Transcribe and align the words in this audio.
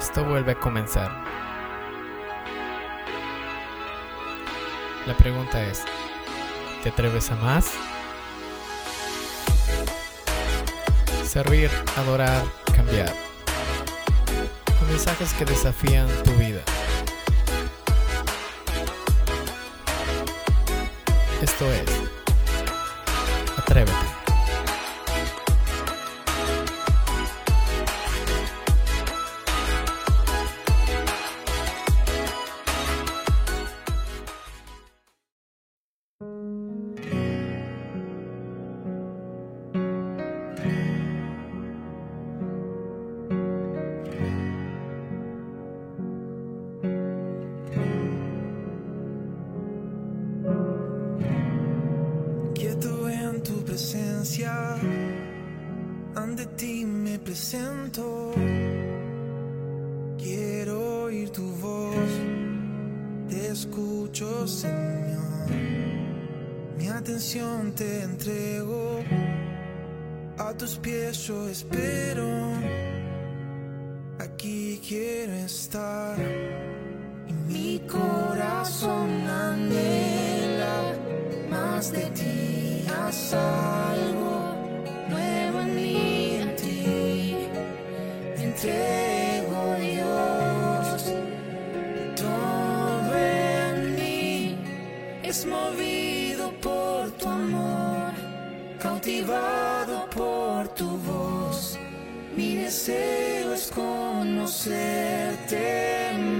Esto 0.00 0.24
vuelve 0.24 0.52
a 0.52 0.54
comenzar. 0.54 1.10
La 5.06 5.14
pregunta 5.14 5.62
es, 5.62 5.84
¿te 6.82 6.88
atreves 6.88 7.30
a 7.30 7.36
más? 7.36 7.70
Servir, 11.22 11.70
adorar, 11.98 12.42
cambiar. 12.74 13.12
Con 14.78 14.88
mensajes 14.88 15.34
que 15.34 15.44
desafían 15.44 16.08
tu 16.24 16.32
vida. 16.32 16.62
Esto 21.42 21.70
es, 21.70 21.99
presento. 57.50 58.32
Quiero 60.18 61.04
oír 61.04 61.30
tu 61.30 61.42
voz, 61.56 62.10
te 63.28 63.48
escucho, 63.48 64.46
Señor. 64.46 65.50
Mi 66.78 66.88
atención 66.88 67.72
te 67.74 68.02
entrego, 68.02 69.00
a 70.38 70.52
tus 70.54 70.76
pies 70.78 71.26
yo 71.26 71.48
espero. 71.48 72.28
Aquí 74.18 74.80
quiero 74.86 75.32
estar 75.32 76.16
y 77.26 77.32
mi 77.32 77.80
corazón 77.80 79.26
anhela 79.26 80.94
más 81.50 81.90
de 81.90 82.10
ti, 82.10 82.86
haz 82.88 83.34
entrego, 88.62 89.74
Dios, 89.80 91.14
todo 92.14 93.14
en 93.16 93.94
mí 93.94 94.58
es 95.22 95.46
movido 95.46 96.52
por 96.60 97.10
tu 97.12 97.26
amor, 97.28 98.12
cautivado 98.78 100.10
por 100.10 100.68
tu 100.74 100.98
voz. 100.98 101.78
Mi 102.36 102.56
deseo 102.56 103.54
es 103.54 103.70
conocerte 103.74 104.52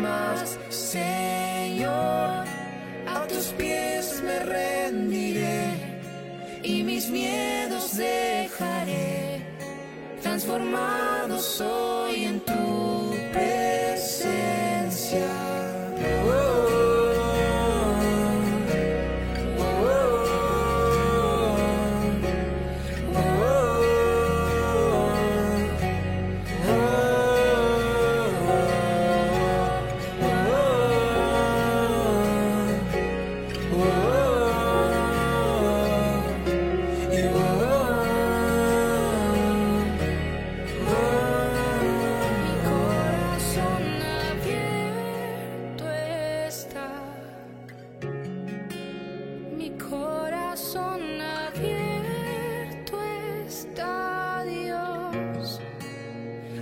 más, 0.00 0.58
Señor. 0.68 2.44
A 3.06 3.26
tus 3.28 3.46
pies 3.58 4.22
me 4.22 4.40
rendiré 4.40 5.72
y 6.62 6.82
mis 6.82 7.08
miedos 7.08 7.96
dejaré. 7.96 9.09
Transformado 10.40 11.38
soy 11.38 12.24
en 12.24 12.40
tu 12.40 12.49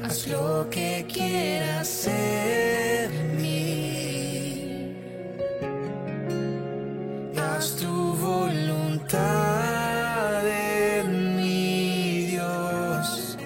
Haz 0.08 0.26
lo 0.26 0.66
que 0.70 1.04
quieras 1.06 2.06
en 2.06 3.36
mí. 3.36 4.96
Haz 7.36 7.76
tu 7.76 8.14
voluntad 8.14 9.18
en 10.48 11.36
mí, 11.36 12.28
Dios. 12.30 13.36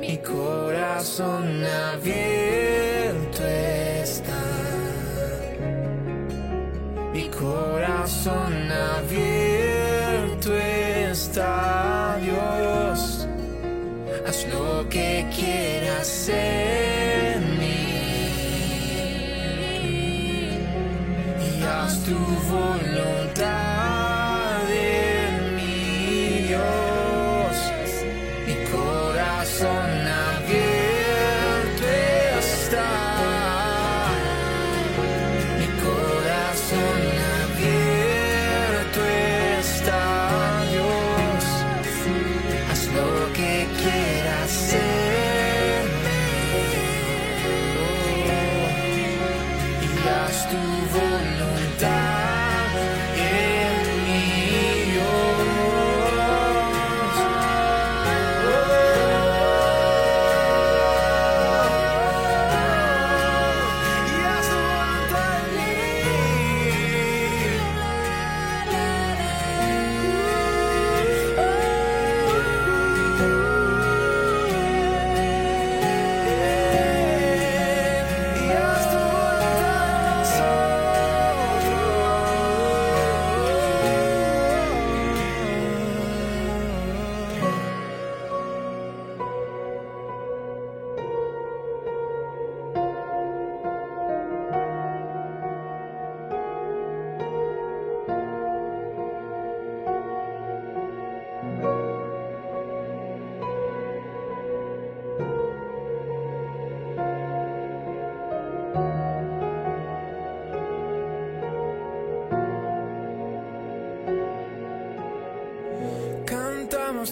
Mi 0.00 0.18
corazón 0.18 1.64
abierto 1.94 3.44
está. 3.46 4.42
Mi 7.12 7.28
corazón 7.28 8.45
quieras 43.74 44.74
en 44.74 44.95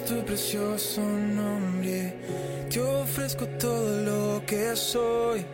Tu 0.03 0.25
precioso 0.25 1.01
nombre, 1.01 2.13
te 2.69 2.81
ofrezco 2.81 3.47
todo 3.59 4.03
lo 4.03 4.45
que 4.45 4.75
soy. 4.75 5.47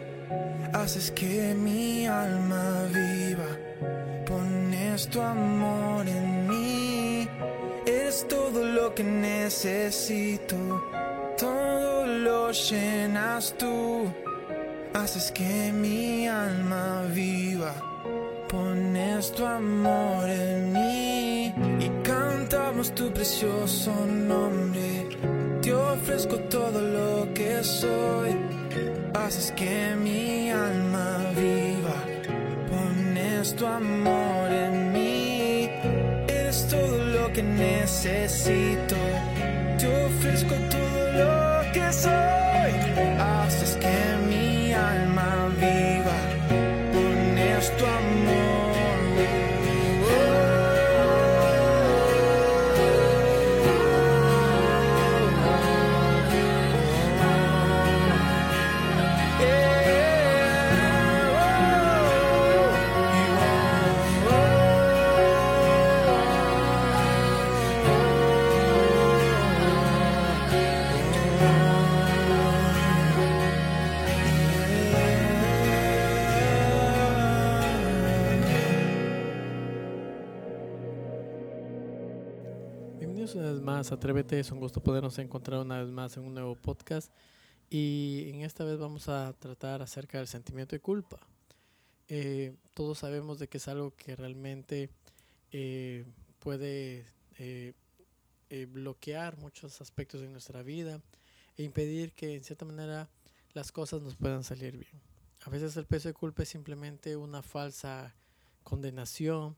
Haces 0.72 1.10
que 1.10 1.54
mi 1.54 2.06
alma 2.06 2.86
viva. 2.90 3.50
Pones 4.24 5.08
tu 5.08 5.20
amor 5.20 6.08
en 6.08 6.48
mí. 6.48 7.28
Eres 7.86 8.26
todo 8.28 8.64
lo 8.64 8.94
que 8.94 9.04
necesito. 9.04 10.56
Todo 11.36 12.06
lo 12.06 12.50
llenas 12.50 13.54
tú. 13.58 14.10
Haces 14.94 15.30
que 15.32 15.70
mi 15.70 16.26
alma 16.26 17.04
viva. 17.14 17.74
Pones 18.48 19.32
tu 19.32 19.44
amor 19.44 20.28
en 20.28 20.72
mí 20.72 20.99
tu 22.88 23.12
precioso 23.12 23.92
nombre. 24.06 25.06
Te 25.60 25.74
ofrezco 25.74 26.36
todo 26.48 26.80
lo 26.80 27.34
que 27.34 27.62
soy. 27.62 28.34
Haces 29.12 29.52
que 29.52 29.94
mi 29.96 30.50
alma 30.50 31.18
viva. 31.36 31.98
Pones 32.70 33.54
tu 33.54 33.66
amor 33.66 34.50
en 34.50 34.92
mí. 34.92 35.68
Eres 36.26 36.66
todo 36.68 36.96
lo 36.96 37.30
que 37.34 37.42
necesito. 37.42 38.96
Te 39.78 39.86
ofrezco 40.06 40.54
todo 40.70 41.12
lo 41.20 41.72
que 41.72 41.92
soy. 41.92 43.29
Más 83.80 83.92
Atrévete, 83.92 84.38
es 84.38 84.50
un 84.50 84.60
gusto 84.60 84.82
podernos 84.82 85.18
encontrar 85.20 85.60
una 85.60 85.82
vez 85.82 85.90
más 85.90 86.14
en 86.18 86.24
un 86.24 86.34
nuevo 86.34 86.54
podcast 86.54 87.10
y 87.70 88.28
en 88.28 88.42
esta 88.42 88.62
vez 88.62 88.78
vamos 88.78 89.08
a 89.08 89.32
tratar 89.32 89.80
acerca 89.80 90.18
del 90.18 90.26
sentimiento 90.26 90.76
de 90.76 90.80
culpa. 90.80 91.18
Eh, 92.06 92.54
todos 92.74 92.98
sabemos 92.98 93.38
de 93.38 93.48
que 93.48 93.56
es 93.56 93.68
algo 93.68 93.96
que 93.96 94.16
realmente 94.16 94.90
eh, 95.50 96.04
puede 96.40 97.06
eh, 97.38 97.72
eh, 98.50 98.66
bloquear 98.66 99.38
muchos 99.38 99.80
aspectos 99.80 100.20
de 100.20 100.28
nuestra 100.28 100.62
vida 100.62 101.00
e 101.56 101.62
impedir 101.62 102.12
que 102.12 102.36
en 102.36 102.44
cierta 102.44 102.66
manera 102.66 103.08
las 103.54 103.72
cosas 103.72 104.02
nos 104.02 104.14
puedan 104.14 104.44
salir 104.44 104.76
bien. 104.76 105.00
A 105.46 105.48
veces 105.48 105.74
el 105.78 105.86
peso 105.86 106.08
de 106.08 106.12
culpa 106.12 106.42
es 106.42 106.50
simplemente 106.50 107.16
una 107.16 107.40
falsa 107.40 108.14
condenación 108.62 109.56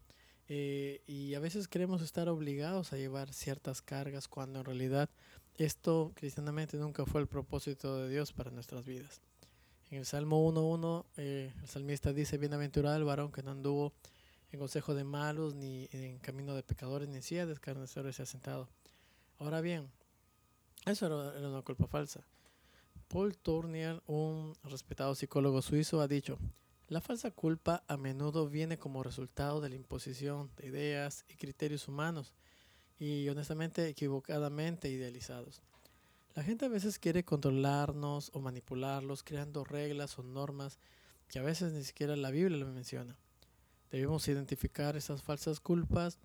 eh, 0.55 1.01
y 1.07 1.33
a 1.33 1.41
veces 1.41 1.67
queremos 1.67 2.03
estar 2.03 2.29
obligados 2.29 2.93
a 2.93 2.99
llevar 2.99 3.33
ciertas 3.33 3.81
cargas 3.81 4.29
cuando 4.29 4.59
en 4.59 4.67
realidad 4.67 5.09
esto 5.57 6.13
cristianamente 6.15 6.77
nunca 6.77 7.07
fue 7.07 7.23
el 7.23 7.27
propósito 7.27 7.97
de 7.97 8.11
Dios 8.11 8.35
para 8.35 8.51
nuestras 8.51 8.85
vidas. 8.85 9.23
En 9.91 9.97
el 9.97 10.05
Salmo 10.05 10.47
1.1 10.53 11.07
eh, 11.17 11.55
el 11.59 11.69
salmista 11.69 12.13
dice, 12.13 12.37
bienaventurado 12.37 12.99
el 12.99 13.05
varón 13.05 13.33
que 13.33 13.43
no 13.43 13.53
anduvo 13.53 13.95
en 14.51 14.59
consejo 14.59 14.95
de 14.95 15.05
malos, 15.05 15.55
ni 15.55 15.89
en 15.91 16.19
camino 16.19 16.55
de 16.55 16.63
pecadores, 16.63 17.09
ni 17.09 17.17
en 17.17 17.23
silla 17.23 17.47
de 17.47 17.55
escarnecedores 17.55 18.17
se 18.17 18.25
ha 18.25 18.27
sentado. 18.27 18.69
Ahora 19.39 19.63
bien, 19.63 19.89
eso 20.85 21.07
era, 21.07 21.39
era 21.39 21.49
una 21.49 21.63
culpa 21.63 21.87
falsa. 21.87 22.27
Paul 23.09 23.39
Tournier, 23.39 24.03
un 24.07 24.53
respetado 24.65 25.15
psicólogo 25.15 25.63
suizo, 25.63 26.03
ha 26.03 26.09
dicho, 26.09 26.39
la 26.93 27.01
falsa 27.01 27.31
culpa 27.31 27.83
a 27.89 27.97
menudo 27.97 28.51
viene 28.51 28.79
como 28.79 29.03
resultado 29.03 29.63
de 29.63 29.71
la 29.71 29.77
imposición 29.77 30.51
de 30.57 30.67
ideas 30.67 31.25
y 31.27 31.37
criterios 31.37 31.89
humanos 31.89 32.35
y 32.99 33.27
honestamente 33.31 33.89
equivocadamente 33.89 34.91
idealizados. 34.91 35.63
La 36.35 36.43
gente 36.43 36.67
a 36.67 36.69
veces 36.69 36.99
quiere 36.99 37.25
controlarnos 37.25 38.31
o 38.35 38.41
manipularlos 38.41 39.23
creando 39.23 39.65
reglas 39.65 40.19
o 40.19 40.23
normas 40.23 40.79
que 41.29 41.39
a 41.39 41.43
veces 41.43 41.73
ni 41.73 41.83
siquiera 41.83 42.15
la 42.15 42.31
Biblia 42.31 42.59
lo 42.59 42.67
menciona. 42.67 43.17
Debemos 43.91 44.29
identificar 44.29 44.95
esas 44.95 45.23
falsas 45.23 45.61
culpas 45.61 46.19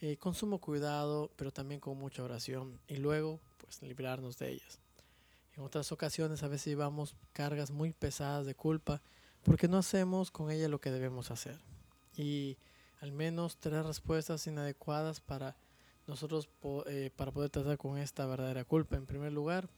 eh, 0.00 0.16
con 0.16 0.34
sumo 0.34 0.60
cuidado, 0.60 1.30
pero 1.36 1.52
también 1.52 1.80
con 1.80 1.96
mucha 1.96 2.24
oración 2.24 2.80
y 2.88 2.96
luego 2.96 3.38
pues 3.58 3.80
librarnos 3.82 4.36
de 4.38 4.50
ellas. 4.50 4.80
En 5.56 5.62
otras 5.62 5.92
ocasiones 5.92 6.42
a 6.42 6.48
veces 6.48 6.66
llevamos 6.66 7.14
cargas 7.32 7.70
muy 7.70 7.92
pesadas 7.92 8.46
de 8.46 8.56
culpa 8.56 9.00
porque 9.44 9.68
no 9.68 9.78
hacemos 9.78 10.30
con 10.30 10.50
ella 10.50 10.68
lo 10.68 10.80
que 10.80 10.90
debemos 10.90 11.30
hacer. 11.30 11.58
Y 12.16 12.56
al 13.00 13.12
menos 13.12 13.56
tres 13.58 13.84
respuestas 13.86 14.46
inadecuadas 14.46 15.20
para 15.20 15.56
nosotros 16.06 16.46
po- 16.46 16.84
eh, 16.86 17.10
para 17.14 17.30
poder 17.30 17.50
tratar 17.50 17.78
con 17.78 17.98
esta 17.98 18.26
verdadera 18.26 18.64
culpa. 18.64 18.96
En 18.96 19.06
primer 19.06 19.32
lugar, 19.32 19.68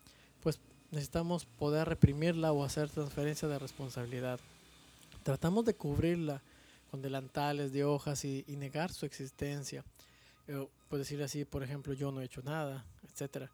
pues 0.43 0.61
necesitamos 0.91 1.45
poder 1.45 1.89
reprimirla 1.89 2.53
o 2.53 2.65
hacer 2.65 2.89
transferencia 2.89 3.49
de 3.49 3.59
responsabilidad. 3.59 4.41
Tratamos 5.23 5.65
de 5.65 5.75
cubrirla 5.75 6.41
con 6.91 7.03
delantales 7.03 7.73
de 7.73 7.85
hojas 7.85 8.25
y, 8.25 8.45
negar 8.49 8.93
su 8.93 9.07
existencia. 9.07 9.85
Eh, 10.49 10.67
puede 10.89 11.03
decir 11.03 11.23
así, 11.23 11.45
por 11.45 11.63
ejemplo, 11.63 11.93
yo 11.93 12.11
no 12.11 12.21
he 12.21 12.25
hecho 12.25 12.43
nada, 12.43 12.85
etcétera. 13.05 13.51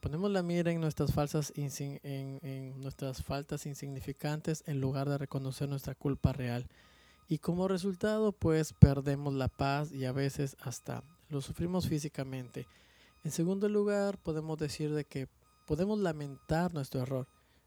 Ponemos 0.00 0.30
la 0.30 0.42
mira 0.42 0.70
en 0.70 0.80
nuestras 0.80 1.12
falsas 1.12 1.52
en 1.56 2.80
nuestras 2.80 3.22
faltas 3.22 3.66
insignificantes 3.66 4.62
en 4.66 4.80
lugar 4.80 5.08
de 5.08 5.18
reconocer 5.18 5.68
nuestra 5.68 5.94
culpa 5.94 6.32
real. 6.32 6.68
Y 7.28 7.38
como 7.38 7.68
resultado, 7.68 8.32
pues 8.32 8.72
perdemos 8.72 9.34
la 9.34 9.48
paz 9.48 9.92
y 9.92 10.04
a 10.06 10.12
veces 10.12 10.56
hasta 10.60 11.02
lo 11.28 11.40
sufrimos 11.42 11.88
físicamente. 11.88 12.66
En 13.24 13.32
segundo 13.32 13.68
lugar, 13.68 14.18
podemos 14.18 14.56
decir 14.56 14.94
de 14.94 15.04
que 15.04 15.28
podemos 15.66 15.98
lamentar 15.98 16.72
nuestro 16.72 17.02
error, 17.02 17.26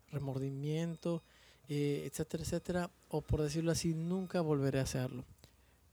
remordimiento, 0.10 1.22
eh, 1.68 2.10
etcétera, 2.10 2.44
etcétera, 2.44 2.92
o 3.10 3.22
por 3.22 3.42
decirlo 3.42 3.72
así, 3.72 3.94
nunca 3.94 4.42
volveré 4.42 4.80
a 4.80 4.84
hacerlo. 4.84 5.26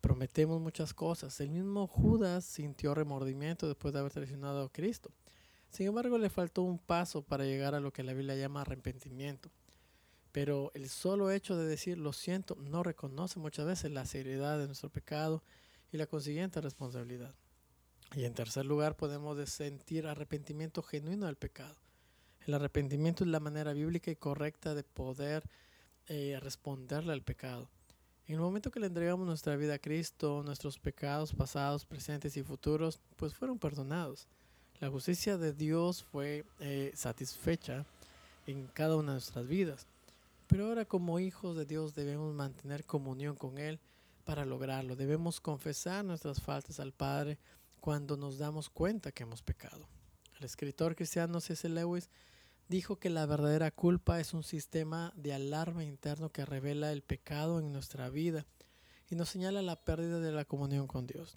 Prometemos 0.01 0.61
muchas 0.61 0.95
cosas. 0.95 1.39
El 1.41 1.51
mismo 1.51 1.87
Judas 1.87 2.45
sintió 2.45 2.95
remordimiento 2.95 3.67
después 3.67 3.93
de 3.93 4.01
haber 4.01 4.13
traicionado 4.13 4.63
a 4.63 4.73
Cristo. 4.73 5.11
Sin 5.71 5.87
embargo, 5.87 6.19
le 6.19 6.31
faltó 6.31 6.63
un 6.63 6.79
paso 6.79 7.23
para 7.23 7.45
llegar 7.45 7.75
a 7.75 7.81
lo 7.81 7.93
que 7.93 8.03
la 8.03 8.15
Biblia 8.15 8.37
llama 8.37 8.63
arrepentimiento. 8.63 9.51
Pero 10.33 10.71
el 10.75 10.89
solo 10.89 11.31
hecho 11.31 11.57
de 11.57 11.67
decir 11.67 11.99
lo 11.99 12.13
siento 12.13 12.57
no 12.57 12.83
reconoce 12.83 13.39
muchas 13.39 13.67
veces 13.67 13.91
la 13.91 14.07
seriedad 14.07 14.59
de 14.59 14.67
nuestro 14.67 14.91
pecado 14.91 15.43
y 15.93 15.97
la 15.97 16.07
consiguiente 16.07 16.61
responsabilidad. 16.61 17.35
Y 18.15 18.25
en 18.25 18.35
tercer 18.35 18.65
lugar, 18.65 18.97
podemos 18.97 19.37
de 19.37 19.47
sentir 19.47 20.07
arrepentimiento 20.07 20.83
genuino 20.83 21.27
del 21.27 21.37
pecado. 21.37 21.77
El 22.47 22.55
arrepentimiento 22.55 23.25
es 23.25 23.31
la 23.31 23.41
manera 23.41 23.73
bíblica 23.73 24.11
y 24.11 24.17
correcta 24.17 24.75
de 24.75 24.83
poder 24.83 25.45
eh, 26.07 26.39
responderle 26.41 27.13
al 27.13 27.23
pecado. 27.23 27.69
En 28.27 28.35
el 28.35 28.41
momento 28.41 28.71
que 28.71 28.81
le 28.81 28.87
entregamos 28.87 29.27
nuestra 29.27 29.57
vida 29.57 29.75
a 29.75 29.79
Cristo, 29.79 30.43
nuestros 30.43 30.79
pecados 30.79 31.33
pasados, 31.33 31.87
presentes 31.87 32.37
y 32.37 32.43
futuros, 32.43 33.01
pues 33.17 33.35
fueron 33.35 33.59
perdonados. 33.59 34.29
La 34.81 34.91
justicia 34.91 35.37
de 35.37 35.53
Dios 35.53 36.05
fue 36.05 36.45
eh, 36.61 36.93
satisfecha 36.95 37.85
en 38.47 38.69
cada 38.69 38.95
una 38.95 39.09
de 39.09 39.15
nuestras 39.15 39.47
vidas. 39.49 39.87
Pero 40.47 40.67
ahora 40.67 40.85
como 40.85 41.19
hijos 41.19 41.57
de 41.57 41.67
Dios 41.67 41.97
debemos 41.97 42.33
mantener 42.33 42.85
comunión 42.85 43.35
con 43.35 43.59
Él 43.59 43.81
para 44.25 44.45
lograrlo. 44.45 44.95
Debemos 44.95 45.41
confesar 45.41 46.05
nuestras 46.05 46.41
faltas 46.41 46.79
al 46.79 46.93
Padre 46.93 47.39
cuando 47.81 48.17
nos 48.17 48.39
damos 48.39 48.71
cuenta 48.71 49.11
que 49.11 49.25
hemos 49.25 49.43
pecado. 49.43 49.89
El 50.39 50.45
escritor 50.45 50.95
cristiano 50.95 51.41
C.S. 51.41 51.69
Lewis 51.69 52.09
dijo 52.69 52.97
que 52.97 53.11
la 53.11 53.27
verdadera 53.27 53.73
culpa 53.73 54.21
es 54.21 54.33
un 54.33 54.45
sistema 54.45 55.13
de 55.17 55.33
alarma 55.33 55.83
interno 55.83 56.31
que 56.31 56.45
revela 56.45 56.93
el 56.93 57.03
pecado 57.03 57.59
en 57.59 57.73
nuestra 57.73 58.11
vida 58.11 58.47
y 59.11 59.17
nos 59.17 59.29
señala 59.29 59.61
la 59.61 59.77
pérdida 59.77 60.21
de 60.21 60.31
la 60.31 60.45
comunión 60.45 60.87
con 60.87 61.07
Dios. 61.07 61.37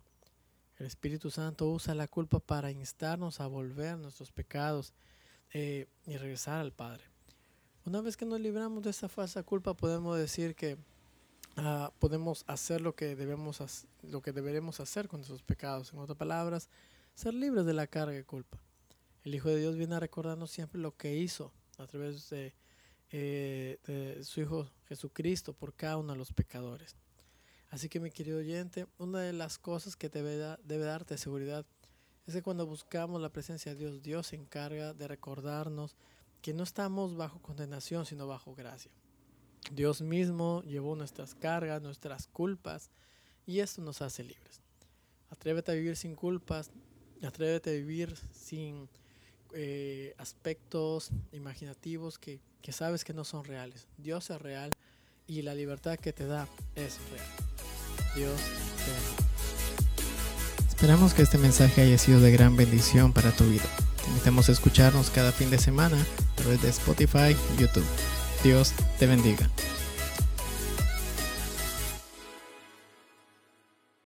El 0.82 0.88
Espíritu 0.88 1.30
Santo 1.30 1.70
usa 1.70 1.94
la 1.94 2.08
culpa 2.08 2.40
para 2.40 2.72
instarnos 2.72 3.40
a 3.40 3.46
volver 3.46 4.00
nuestros 4.00 4.32
pecados 4.32 4.96
eh, 5.54 5.86
y 6.08 6.18
regresar 6.18 6.60
al 6.60 6.74
Padre. 6.74 7.04
Una 7.86 8.02
vez 8.02 8.18
que 8.18 8.26
nos 8.26 8.40
libramos 8.40 8.82
de 8.82 8.90
esa 8.90 9.08
falsa 9.08 9.44
culpa, 9.44 9.76
podemos 9.76 10.18
decir 10.18 10.56
que 10.56 10.80
ah, 11.56 11.94
podemos 12.00 12.44
hacer 12.48 12.82
lo 12.82 12.96
que 12.96 13.16
debemos 13.16 13.86
lo 14.02 14.24
que 14.24 14.32
deberemos 14.32 14.80
hacer 14.80 15.08
con 15.08 15.20
nuestros 15.20 15.44
pecados. 15.44 15.94
En 15.94 16.00
otras 16.00 16.18
palabras, 16.18 16.68
ser 17.14 17.36
libres 17.36 17.68
de 17.68 17.74
la 17.74 17.86
carga 17.86 18.14
de 18.14 18.24
culpa. 18.24 18.60
El 19.24 19.36
Hijo 19.36 19.50
de 19.50 19.60
Dios 19.60 19.76
viene 19.76 19.94
a 19.94 20.00
recordarnos 20.00 20.50
siempre 20.50 20.82
lo 20.82 20.98
que 20.98 21.16
hizo 21.16 21.54
a 21.78 21.86
través 21.86 22.28
de, 22.32 22.56
eh, 23.12 23.78
de 23.86 24.24
su 24.24 24.42
Hijo 24.42 24.68
Jesucristo 24.88 25.54
por 25.54 25.76
cada 25.76 25.98
uno 25.98 26.14
de 26.14 26.18
los 26.18 26.34
pecadores. 26.34 26.96
Así 27.72 27.88
que 27.88 28.02
mi 28.02 28.12
querido 28.12 28.40
oyente, 28.40 28.86
una 28.98 29.22
de 29.22 29.32
las 29.32 29.58
cosas 29.58 29.96
que 29.96 30.10
debe, 30.10 30.58
debe 30.66 30.84
darte 30.84 31.18
seguridad 31.18 31.66
es 32.28 32.34
que 32.34 32.42
cuando 32.42 32.68
buscamos 32.68 33.22
la 33.22 33.32
presencia 33.32 33.74
de 33.74 33.80
Dios, 33.80 34.04
Dios 34.04 34.28
se 34.28 34.36
encarga 34.36 34.94
de 34.94 35.08
recordarnos 35.08 35.96
que 36.42 36.54
no 36.54 36.64
estamos 36.64 37.16
bajo 37.16 37.42
condenación, 37.42 38.06
sino 38.06 38.28
bajo 38.28 38.54
gracia. 38.54 38.92
Dios 39.72 40.02
mismo 40.02 40.62
llevó 40.64 40.98
nuestras 40.98 41.34
cargas, 41.34 41.82
nuestras 41.82 42.28
culpas, 42.28 42.92
y 43.46 43.60
esto 43.60 43.82
nos 43.82 44.02
hace 44.02 44.24
libres. 44.24 44.62
Atrévete 45.30 45.72
a 45.72 45.76
vivir 45.76 45.96
sin 45.96 46.14
culpas, 46.14 46.72
atrévete 47.24 47.70
a 47.70 47.74
vivir 47.74 48.18
sin 48.34 48.90
eh, 49.54 50.14
aspectos 50.18 51.12
imaginativos 51.32 52.20
que 52.20 52.42
sabes 52.72 53.06
que 53.06 53.14
no 53.14 53.24
son 53.24 53.46
reales. 53.46 53.88
Dios 53.98 54.30
es 54.30 54.42
real 54.42 54.72
y 55.28 55.42
la 55.42 55.54
libertad 55.54 55.98
que 55.98 56.14
te 56.14 56.26
da 56.26 56.48
es 56.76 56.98
real. 57.12 57.26
Dios 58.16 58.40
te 58.86 58.92
bendiga. 58.92 59.32
Esperamos 60.68 61.14
que 61.14 61.22
este 61.22 61.38
mensaje 61.38 61.82
haya 61.82 61.98
sido 61.98 62.20
de 62.20 62.32
gran 62.32 62.56
bendición 62.56 63.14
para 63.14 63.32
tu 63.32 63.44
vida. 63.46 63.66
Te 64.04 64.10
invitamos 64.10 64.50
a 64.50 64.52
escucharnos 64.52 65.10
cada 65.12 65.32
fin 65.32 65.50
de 65.50 65.60
semana 65.60 65.98
a 65.98 66.36
través 66.36 66.62
de 66.62 66.70
Spotify 66.70 67.36
y 67.56 67.62
YouTube. 67.62 67.86
Dios 68.44 68.74
te 68.98 69.06
bendiga. 69.06 69.50